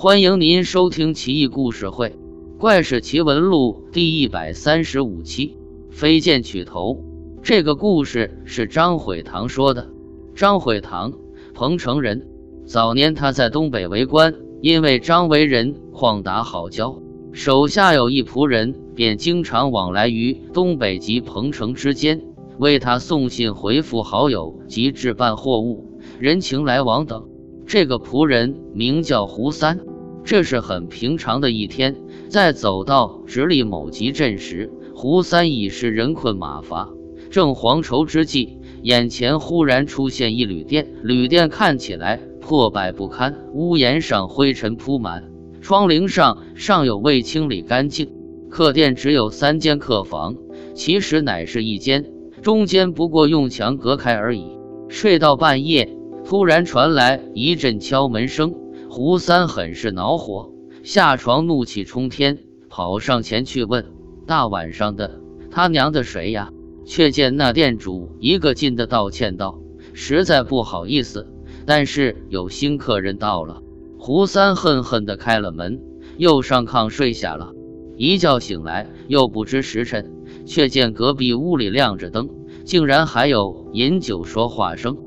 [0.00, 2.10] 欢迎您收听《奇异故事会·
[2.56, 5.56] 怪事奇闻录》第一百三十五期
[5.92, 6.94] 《飞剑取头》。
[7.42, 9.88] 这个故事是张悔堂说的。
[10.36, 11.14] 张悔堂，
[11.52, 12.28] 彭城人。
[12.64, 17.02] 早年他在东北为官，因为张为人旷达好交，
[17.32, 22.22] 手下有一仆人，便经常往来于东北及彭城之间，
[22.58, 25.90] 为他送信回复好友及置办货物、
[26.20, 27.26] 人情来往等。
[27.68, 29.78] 这个仆人名叫胡三。
[30.24, 31.96] 这是很平常的一天，
[32.30, 36.88] 在走到直隶某集镇时，胡三已是人困马乏，
[37.30, 40.88] 正黄愁之际，眼前忽然出现一旅店。
[41.02, 48.10] 旅店看起来破败不堪，屋檐上灰尘铺满，窗棂上尚有未清理干净。
[48.48, 50.36] 客店只有三间客房，
[50.72, 52.10] 其实乃是一间，
[52.40, 54.56] 中间不过用墙隔开而已。
[54.88, 55.97] 睡到半夜，
[56.28, 58.54] 突然传来一阵敲门声。
[58.90, 63.86] 胡三很是恼火，下床怒气冲天，跑上前去问
[64.28, 66.50] ：“大晚上的，他娘的谁呀？”
[66.84, 69.58] 却见那店主一个劲的道歉道
[69.94, 71.26] ：“实在不好意思，
[71.64, 73.62] 但是有新客人到了。”
[73.98, 75.80] 胡三恨恨的开了门，
[76.18, 77.52] 又上炕睡下了。
[77.96, 80.12] 一觉醒来，又不知时辰，
[80.44, 82.28] 却见隔壁屋里亮着灯，
[82.66, 84.98] 竟然还有饮酒说话声。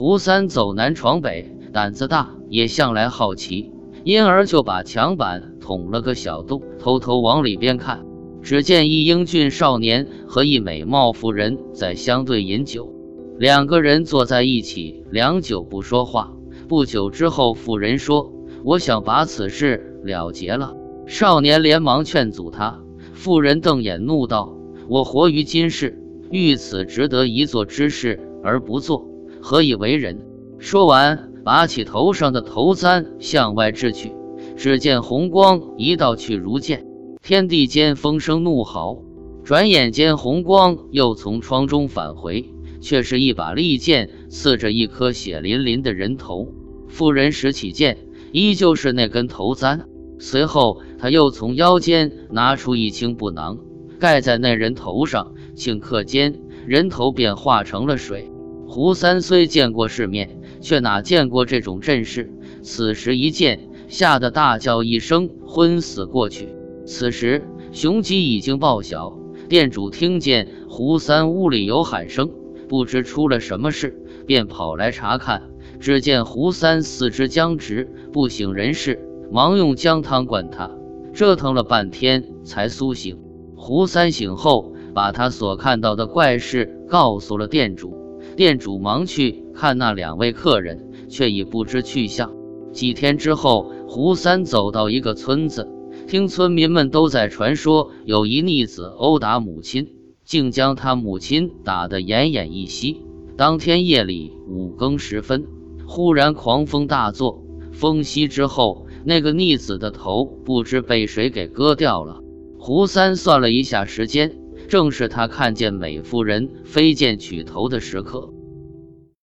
[0.00, 2.30] 胡三走南闯北，胆子大。
[2.48, 3.70] 也向来好奇，
[4.02, 8.06] 因而就把墙板捅了个小洞，偷偷往里边看。
[8.40, 12.94] 只见一英俊少年和一美貌妇人在相对饮酒，
[13.36, 16.32] 两个人坐在一起，良久不说话。
[16.66, 18.32] 不久之后，妇人说
[18.64, 20.74] ：“我想把此事了结了。”
[21.06, 22.80] 少年连忙劝阻他。
[23.12, 24.56] 妇人瞪眼怒道
[24.88, 29.09] ：“我活于今世，遇此值得一做之事而不做，
[29.40, 30.24] 何以为人？”
[30.58, 31.26] 说完。
[31.42, 34.12] 拔起头上的头簪向外掷去，
[34.58, 36.86] 只见红光一道去如箭，
[37.22, 38.98] 天地间风声怒号。
[39.42, 42.52] 转眼间，红光又从窗中返回，
[42.82, 46.52] 却是一把利剑刺着一颗血淋淋的人头。
[46.88, 47.96] 妇人拾起剑，
[48.32, 49.88] 依旧是那根头簪。
[50.18, 53.58] 随后，他又从腰间拿出一青布囊，
[53.98, 58.29] 盖在那人头上，顷刻间，人头便化成了水。
[58.70, 60.40] 胡三虽见过世面。
[60.60, 62.30] 却哪见过这种阵势？
[62.62, 66.54] 此时一见，吓得大叫一声，昏死过去。
[66.86, 67.42] 此时
[67.72, 72.30] 雄鸡已经报晓，店主听见胡三屋里有喊声，
[72.68, 75.42] 不知出了什么事，便跑来查看。
[75.80, 79.00] 只见胡三四肢僵直，不省人事，
[79.32, 80.70] 忙用姜汤灌他，
[81.14, 83.18] 折腾了半天才苏醒。
[83.56, 87.99] 胡三醒后，把他所看到的怪事告诉了店主。
[88.36, 92.32] 店主忙去看那两位客人，却已不知去向。
[92.72, 95.68] 几天之后，胡三走到一个村子，
[96.06, 99.88] 听村民们都在传说有一逆子殴打母亲，
[100.24, 103.02] 竟将他母亲打得奄奄一息。
[103.36, 105.46] 当天夜里五更时分，
[105.86, 107.42] 忽然狂风大作，
[107.72, 112.20] 风息之后，那个逆子的头不知被谁给割掉了。
[112.58, 114.39] 胡三算了一下时间。
[114.70, 118.32] 正是他看见美夫人飞剑取头的时刻。